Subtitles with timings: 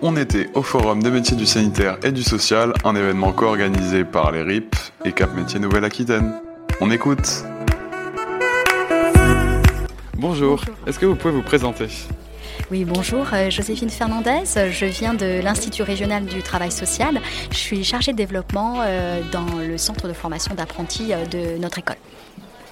[0.00, 4.32] On était au Forum des métiers du sanitaire et du social, un événement co-organisé par
[4.32, 6.34] les RIP et Cap Métiers Nouvelle-Aquitaine.
[6.80, 7.44] On écoute
[10.14, 11.86] Bonjour, est-ce que vous pouvez vous présenter?
[12.70, 14.44] Oui, bonjour, euh, Joséphine Fernandez.
[14.44, 17.20] Je viens de l'Institut régional du travail social.
[17.50, 21.78] Je suis chargée de développement euh, dans le centre de formation d'apprentis euh, de notre
[21.78, 21.96] école.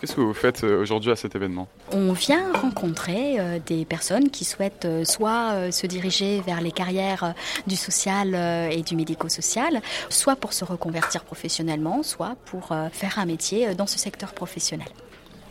[0.00, 4.86] Qu'est-ce que vous faites aujourd'hui à cet événement On vient rencontrer des personnes qui souhaitent
[5.04, 7.34] soit se diriger vers les carrières
[7.66, 8.34] du social
[8.70, 13.98] et du médico-social, soit pour se reconvertir professionnellement, soit pour faire un métier dans ce
[13.98, 14.88] secteur professionnel.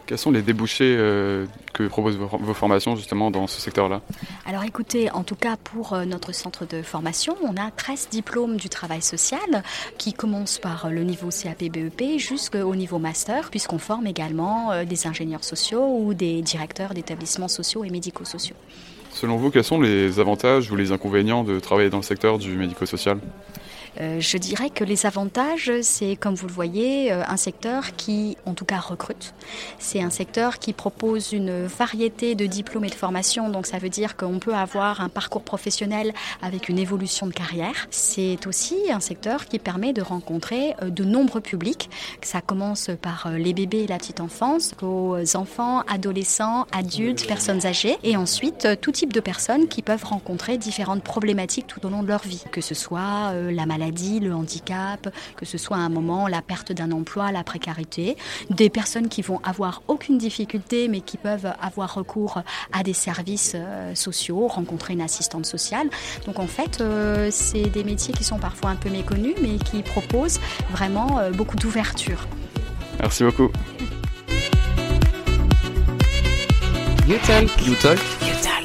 [0.08, 4.02] Quels sont les débouchés euh, que proposent vos, formations justement dans ce secteur-là?
[4.46, 8.56] Alors écoutez, en tout cas pour euh, notre centre de formation, on a 13 diplômes
[8.56, 9.64] du travail social
[9.98, 15.44] qui commencent par le niveau CAP-BEP jusqu'au niveau master, puisqu'on forme également euh, des ingénieurs
[15.44, 18.56] sociaux ou des directeurs d'établissements sociaux et médico-sociaux.
[19.12, 22.56] Selon vous, quels sont les avantages ou les inconvénients de travailler dans le secteur du
[22.56, 23.20] médico-social?
[24.00, 28.38] Euh, je dirais que les avantages, c'est comme vous le voyez, euh, un secteur qui,
[28.46, 29.34] en tout cas, recrute.
[29.80, 33.50] C'est un secteur qui propose une variété de diplômes et de formations.
[33.50, 37.88] Donc, ça veut dire qu'on peut avoir un parcours professionnel avec une évolution de carrière.
[37.90, 41.90] C'est aussi un secteur qui permet de rencontrer euh, de nombreux publics.
[42.22, 47.98] Ça commence par les bébés et la petite enfance, aux enfants, adolescents, adultes, personnes âgées,
[48.04, 52.08] et ensuite tout type de personnes qui peuvent rencontrer différentes problématiques tout au long de
[52.08, 56.28] leur vie, que ce soit la maladie le handicap, que ce soit à un moment
[56.28, 58.18] la perte d'un emploi, la précarité,
[58.50, 62.42] des personnes qui vont avoir aucune difficulté mais qui peuvent avoir recours
[62.74, 65.90] à des services euh, sociaux, rencontrer une assistante sociale.
[66.26, 69.82] Donc en fait, euh, c'est des métiers qui sont parfois un peu méconnus mais qui
[69.82, 70.40] proposent
[70.72, 72.28] vraiment euh, beaucoup d'ouverture.
[73.00, 73.50] Merci beaucoup.
[77.08, 77.66] You talk.
[77.66, 78.00] You talk.
[78.22, 78.57] You talk.